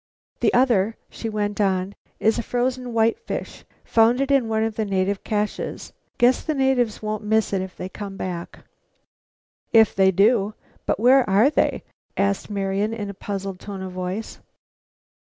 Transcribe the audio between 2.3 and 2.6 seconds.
a